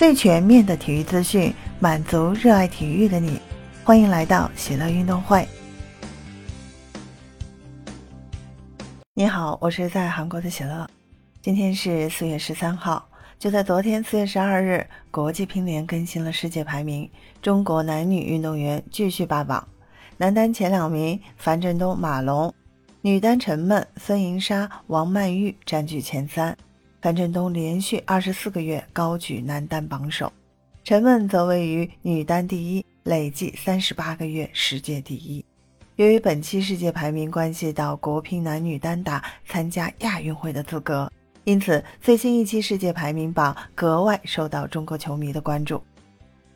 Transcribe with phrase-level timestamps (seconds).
[0.00, 3.38] 最全面的体育资讯，满足热爱体育的你。
[3.84, 5.46] 欢迎来到喜乐运动会。
[9.12, 10.88] 你好，我是在韩国的喜乐。
[11.42, 13.06] 今天是四月十三号，
[13.38, 17.06] 就在昨天四月十二日，国际乒联更新了世界排名，
[17.42, 19.68] 中国男女运动员继续霸榜。
[20.16, 22.54] 男单前两名樊振东、马龙，
[23.02, 26.56] 女单陈梦、孙颖莎、王曼玉占据前三。
[27.00, 30.30] 樊振东连续二十四个月高举男单榜首，
[30.84, 35.42] 陈梦则位于女单第一，累计三十八个月世界第一。
[35.96, 41.10] 由于本期世界排名关系到国乒男女单打参加亚运会的资格，
[41.44, 45.82] 因此最新一期世界排名榜格外受到中国球迷的关注。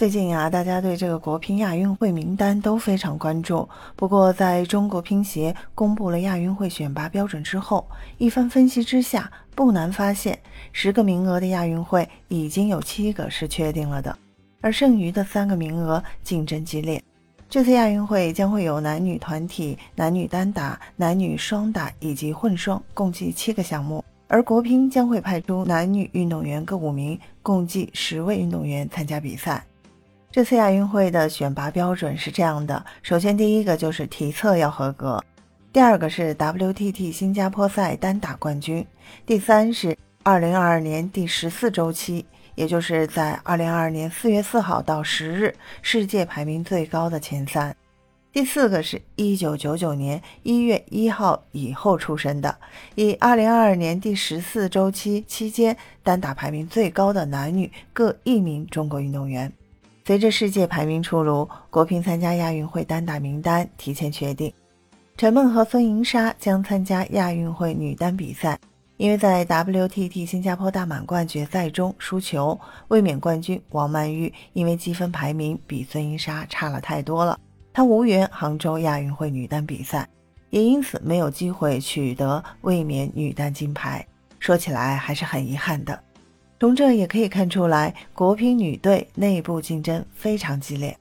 [0.00, 3.68] 最近呀，大家对这个国乒亚运会名单都非常关注。
[3.96, 7.86] 不过，在中国乒协公布了亚运会选拔标准之后，
[8.16, 10.38] 一番分析之下，不难发现，
[10.72, 14.16] 十个名额的亚运会已经有七个是确定了的，
[14.62, 17.02] 而剩余的三个名额竞争激烈。
[17.50, 24.02] 这次亚运会将会有男女团体、男女单打、男女双打以及混双，共计七个项目。
[24.28, 29.62] 而国乒将会派出男女运动员各五名，共计十位运动员参加比赛。
[30.32, 35.18] 这次亚运会的选拔标准是这样的：首先，第一个就是体测要合格；
[35.72, 38.84] 第二个是 WTT 新加坡赛单打冠军；
[39.26, 47.72] 第三是2022年第十四周期，也就是在2022年4月4号到10日世界排名最高的前三；
[48.32, 52.56] 第四个是1999年1月1号以后出生的，
[52.94, 59.52] 以2022年第十四周期期间单打排名最高的男女各一名中国运动员。
[60.10, 64.52] 随着世界排名出炉，国乒参加亚运会单打名单提前确定，
[65.16, 68.58] 陈梦和孙颖莎将参加亚运会女单比赛。
[68.96, 77.38] 因为在 WTT 新加坡大满贯决赛中输球，卫冕冠军王曼玉因为积分排名比孙颖莎差了太多了，
[77.72, 80.08] 她无缘杭州亚运会女单比赛，
[80.50, 84.04] 也因此没有机会取得卫冕女单金牌。
[84.40, 86.02] 说起来还是很遗憾的。
[86.60, 90.94] 从这也可以看出来，国乒女队内部竞争非常激烈。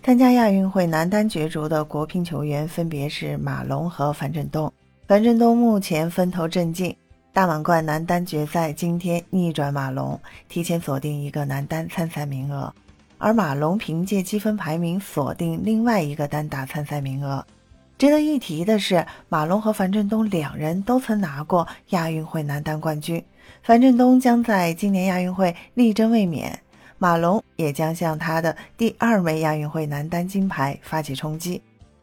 [0.00, 4.72] 参加亚运会男单角逐的国乒球员分别是马龙和樊振东。
[5.08, 6.96] 樊振东目前分头正劲，
[7.32, 12.72] 大满贯男单决赛今天逆转马龙，提前锁定一个男单参赛名额。
[13.18, 17.44] 而马龙凭借积分排名锁定另外一个单打参赛名额。
[17.98, 23.24] 值得一提的是，马龙和樊振东两人都曾拿过亚运会男单冠军。
[23.62, 26.58] 樊振东将在今年亚运会力争卫冕，
[26.98, 31.62] 马龙也将向他的第二枚亚运会男单金牌发起冲击。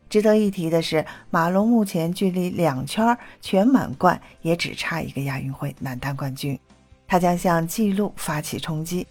[0.10, 6.60] 值得一提的是，马龙目前距离两圈全满贯也只差一个亚运会男单冠军，
[7.08, 9.06] 他将向纪录发起冲击。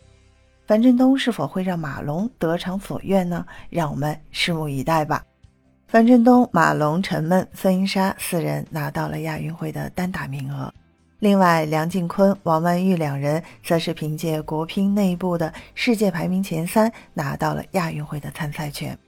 [0.67, 3.47] 樊振东是否会让马龙得偿所愿呢？
[3.71, 5.25] 让我们拭目以待吧。
[5.93, 10.73] 樊振东、马龙、陈梦、孙颖莎四人拿到了亚运会的单打名额，
[11.19, 18.99] 另外梁靖昆、王曼玉两人则是凭借国乒内部的世界排名前三拿到了亚运会的参赛权，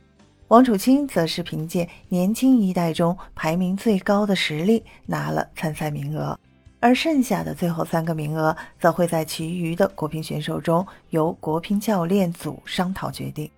[0.48, 6.38] 王楚钦则是凭借年轻一代中排名最高的实力拿了参赛名额，
[6.80, 13.50] 而剩下的最后三个名额则会在其余的国乒选手中由国乒教练组商讨决定。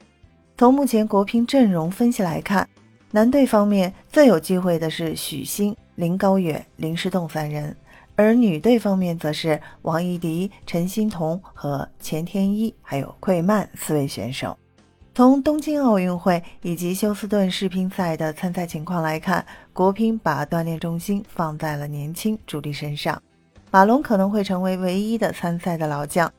[0.56, 2.66] 从目前国乒阵容分析来看，
[3.12, 7.74] 男队方面最有机会的是许昕、林高远、林诗栋三人，
[8.14, 14.56] 而女队方面则是王艺迪、陈欣桐和钱天一，还有奎曼四位选手。
[15.14, 19.42] 从东京奥运会以及休斯顿世乒赛的参赛情况来看，
[19.72, 23.22] 国乒把锻炼重心放在了年轻主力身上，
[23.70, 26.30] 马龙可能会成为唯一的参赛的老将。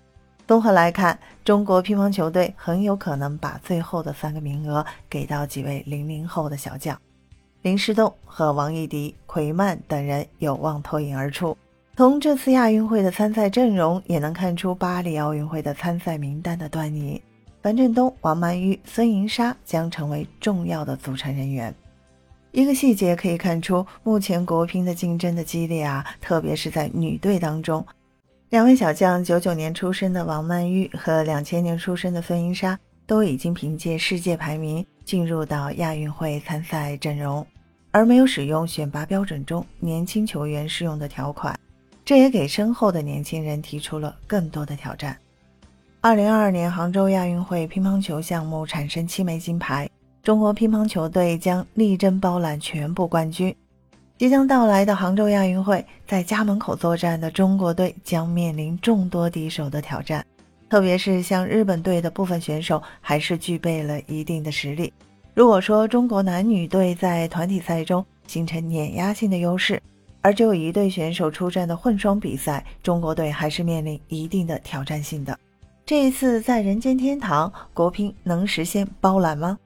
[0.47, 6.97] 综合来看，中国乒乓球队很有可能把最后的三个名额给到几位零零后的小将，
[7.63, 11.57] 林诗栋和王艺迪、奎曼等人有望脱颖而出。
[11.97, 17.21] 从这次亚运会的参赛阵容也能看出巴黎奥运会的参赛名单的端倪。
[17.61, 21.75] 樊振东、王曼玉、孙颖莎将成为重要的组成人员。
[22.51, 27.85] 一个细节可以看出，目前国乒的竞争的激烈啊，特别是在女队当中。
[28.49, 37.45] 两位小将，九九年出生的王曼玉和两千年出生的孙颖莎，都已经凭借世界排名进入到亚运会参赛阵容，
[37.91, 41.59] 而没有使用选拔标准中年轻球员适用的条款，
[42.05, 45.17] 这也给身后的年轻人提出了更多的挑战。
[45.99, 49.89] 二零二二年杭州亚运会乒乓球项目产生七枚金牌，
[50.23, 53.53] 中国乒乓球队将力争包揽全部冠军。
[54.17, 60.25] 即将到来的杭州亚运会，在家门口作战的中国队将面临众多敌手的挑战。
[60.67, 64.91] 特别是像日本队的部分选手，还是具备了一定的实力。
[65.35, 69.79] 如果说中国男女队在团体赛中形成碾压性的优势，
[70.21, 75.37] 而只有一队选手出战的混双比赛，中国队还是面临一定的挑战性的。
[75.85, 79.57] 这一次在人间天堂，国乒能实现包揽吗？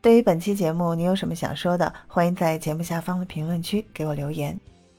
[0.00, 1.92] 对于本期节目，你有什么想说的？
[2.06, 4.58] 欢迎在节目下方的评论区给我留言。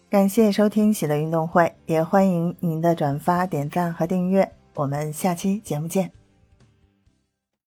[0.09, 4.51] 感谢收听喜乐运动会，也欢迎您的转发、点赞和订阅。
[4.75, 6.18] 我们下期节目见。